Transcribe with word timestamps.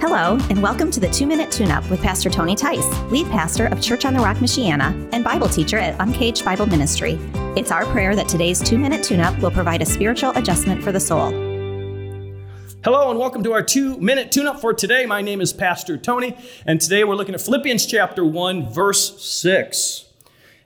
Hello, 0.00 0.38
and 0.48 0.62
welcome 0.62 0.92
to 0.92 1.00
the 1.00 1.10
Two 1.10 1.26
Minute 1.26 1.50
Tune 1.50 1.72
Up 1.72 1.90
with 1.90 2.00
Pastor 2.00 2.30
Tony 2.30 2.54
Tice, 2.54 2.86
lead 3.10 3.26
pastor 3.32 3.66
of 3.66 3.82
Church 3.82 4.04
on 4.04 4.14
the 4.14 4.20
Rock, 4.20 4.36
Michiana, 4.36 5.08
and 5.12 5.24
Bible 5.24 5.48
teacher 5.48 5.76
at 5.76 5.96
Uncaged 5.98 6.44
Bible 6.44 6.66
Ministry. 6.66 7.18
It's 7.56 7.72
our 7.72 7.84
prayer 7.86 8.14
that 8.14 8.28
today's 8.28 8.60
Two 8.60 8.78
Minute 8.78 9.02
Tune 9.02 9.18
Up 9.18 9.36
will 9.40 9.50
provide 9.50 9.82
a 9.82 9.84
spiritual 9.84 10.30
adjustment 10.36 10.84
for 10.84 10.92
the 10.92 11.00
soul. 11.00 11.30
Hello, 12.84 13.10
and 13.10 13.18
welcome 13.18 13.42
to 13.42 13.52
our 13.52 13.62
two 13.62 13.98
minute 13.98 14.30
tune 14.30 14.46
up 14.46 14.60
for 14.60 14.72
today. 14.72 15.04
My 15.04 15.20
name 15.20 15.40
is 15.40 15.52
Pastor 15.52 15.98
Tony, 15.98 16.36
and 16.64 16.80
today 16.80 17.02
we're 17.02 17.16
looking 17.16 17.34
at 17.34 17.40
Philippians 17.40 17.84
chapter 17.84 18.24
1, 18.24 18.72
verse 18.72 19.20
6. 19.20 20.04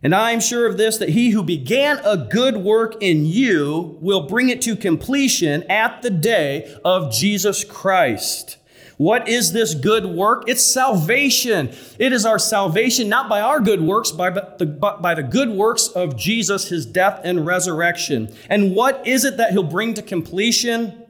And 0.03 0.14
I 0.14 0.33
am 0.33 0.41
sure 0.41 0.67
of 0.67 0.77
this 0.77 0.99
that 0.99 1.09
he 1.09 1.30
who 1.30 1.43
began 1.43 2.01
a 2.05 2.19
good 2.19 2.59
work 2.59 2.96
in 3.01 3.25
you 3.25 3.96
will 4.03 4.27
bring 4.27 4.51
it 4.51 4.61
to 4.62 4.77
completion 4.77 5.62
at 5.71 6.03
the 6.03 6.11
day 6.11 6.77
of 6.85 7.11
Jesus 7.11 7.64
Christ. 7.64 8.59
What 8.97 9.29
is 9.29 9.53
this 9.53 9.75
good 9.75 10.07
work? 10.07 10.45
It's 10.46 10.63
salvation. 10.63 11.73
It 11.99 12.13
is 12.13 12.25
our 12.27 12.39
salvation, 12.39 13.09
not 13.09 13.29
by 13.29 13.41
our 13.41 13.61
good 13.61 13.81
works, 13.81 14.11
by 14.11 14.31
the, 14.31 14.67
by 15.00 15.14
the 15.14 15.23
good 15.23 15.50
works 15.50 15.89
of 15.89 16.17
Jesus, 16.17 16.69
his 16.69 16.87
death 16.87 17.21
and 17.25 17.47
resurrection. 17.47 18.35
And 18.49 18.75
what 18.75 19.07
is 19.07 19.25
it 19.25 19.39
that 19.39 19.53
he'll 19.53 19.63
bring 19.63 19.95
to 19.95 20.03
completion? 20.03 21.03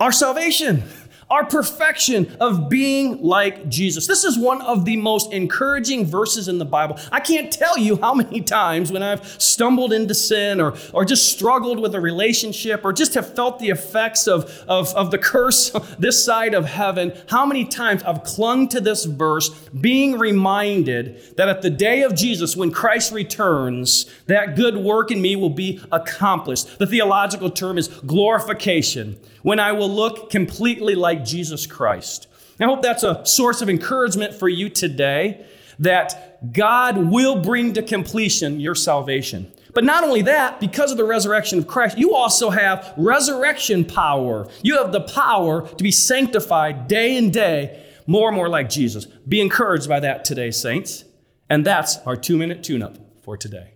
Our 0.00 0.12
salvation 0.12 0.82
our 1.32 1.46
perfection 1.46 2.36
of 2.40 2.68
being 2.68 3.22
like 3.22 3.66
Jesus. 3.70 4.06
This 4.06 4.22
is 4.22 4.38
one 4.38 4.60
of 4.60 4.84
the 4.84 4.98
most 4.98 5.32
encouraging 5.32 6.04
verses 6.04 6.46
in 6.46 6.58
the 6.58 6.66
Bible. 6.66 6.98
I 7.10 7.20
can't 7.20 7.50
tell 7.50 7.78
you 7.78 7.96
how 7.96 8.12
many 8.12 8.42
times 8.42 8.92
when 8.92 9.02
I've 9.02 9.26
stumbled 9.40 9.94
into 9.94 10.14
sin 10.14 10.60
or, 10.60 10.74
or 10.92 11.06
just 11.06 11.32
struggled 11.32 11.80
with 11.80 11.94
a 11.94 12.00
relationship 12.00 12.84
or 12.84 12.92
just 12.92 13.14
have 13.14 13.34
felt 13.34 13.60
the 13.60 13.70
effects 13.70 14.28
of, 14.28 14.44
of, 14.68 14.94
of 14.94 15.10
the 15.10 15.16
curse 15.16 15.70
this 15.98 16.22
side 16.22 16.52
of 16.52 16.66
heaven, 16.66 17.14
how 17.28 17.46
many 17.46 17.64
times 17.64 18.02
I've 18.02 18.24
clung 18.24 18.68
to 18.68 18.80
this 18.80 19.06
verse, 19.06 19.48
being 19.68 20.18
reminded 20.18 21.36
that 21.38 21.48
at 21.48 21.62
the 21.62 21.70
day 21.70 22.02
of 22.02 22.14
Jesus, 22.14 22.58
when 22.58 22.70
Christ 22.70 23.10
returns, 23.10 24.04
that 24.26 24.54
good 24.54 24.76
work 24.76 25.10
in 25.10 25.22
me 25.22 25.36
will 25.36 25.48
be 25.48 25.80
accomplished. 25.90 26.78
The 26.78 26.86
theological 26.86 27.48
term 27.48 27.78
is 27.78 27.88
glorification, 27.88 29.18
when 29.42 29.58
I 29.58 29.72
will 29.72 29.90
look 29.90 30.30
completely 30.30 30.94
Jesus 31.24 31.66
Christ. 31.66 32.28
I 32.60 32.64
hope 32.64 32.82
that's 32.82 33.02
a 33.02 33.24
source 33.26 33.62
of 33.62 33.68
encouragement 33.68 34.34
for 34.34 34.48
you 34.48 34.68
today 34.68 35.46
that 35.78 36.52
God 36.52 36.96
will 36.96 37.40
bring 37.40 37.72
to 37.74 37.82
completion 37.82 38.60
your 38.60 38.74
salvation. 38.74 39.50
But 39.74 39.84
not 39.84 40.04
only 40.04 40.22
that, 40.22 40.60
because 40.60 40.90
of 40.90 40.98
the 40.98 41.04
resurrection 41.04 41.58
of 41.58 41.66
Christ, 41.66 41.96
you 41.96 42.14
also 42.14 42.50
have 42.50 42.92
resurrection 42.96 43.84
power. 43.84 44.48
You 44.62 44.76
have 44.78 44.92
the 44.92 45.00
power 45.00 45.66
to 45.66 45.82
be 45.82 45.90
sanctified 45.90 46.88
day 46.88 47.16
and 47.16 47.32
day, 47.32 47.82
more 48.06 48.28
and 48.28 48.36
more 48.36 48.48
like 48.48 48.68
Jesus. 48.68 49.06
Be 49.06 49.40
encouraged 49.40 49.88
by 49.88 50.00
that 50.00 50.24
today, 50.24 50.50
saints. 50.50 51.04
And 51.48 51.64
that's 51.64 51.98
our 51.98 52.16
two 52.16 52.36
minute 52.36 52.62
tune 52.62 52.82
up 52.82 52.98
for 53.22 53.36
today. 53.36 53.72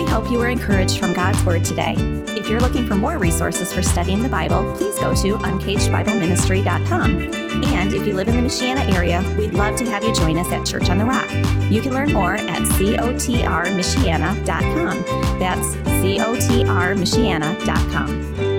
We 0.00 0.06
hope 0.06 0.30
you 0.30 0.38
were 0.38 0.48
encouraged 0.48 0.98
from 0.98 1.12
God's 1.12 1.44
Word 1.44 1.62
today. 1.62 1.94
If 2.28 2.48
you're 2.48 2.60
looking 2.60 2.86
for 2.86 2.94
more 2.94 3.18
resources 3.18 3.70
for 3.70 3.82
studying 3.82 4.22
the 4.22 4.30
Bible, 4.30 4.74
please 4.78 4.98
go 4.98 5.14
to 5.14 5.36
uncagedbibleministry.com. 5.36 7.64
And 7.64 7.92
if 7.92 8.06
you 8.06 8.14
live 8.14 8.28
in 8.28 8.36
the 8.36 8.40
Michiana 8.40 8.90
area, 8.94 9.22
we'd 9.36 9.52
love 9.52 9.76
to 9.76 9.84
have 9.90 10.02
you 10.02 10.14
join 10.14 10.38
us 10.38 10.50
at 10.52 10.64
Church 10.64 10.88
on 10.88 10.96
the 10.96 11.04
Rock. 11.04 11.30
You 11.70 11.82
can 11.82 11.92
learn 11.92 12.14
more 12.14 12.36
at 12.36 12.62
cotrmichiana.com. 12.62 15.38
That's 15.38 15.76
cotrmichiana.com. 15.76 18.49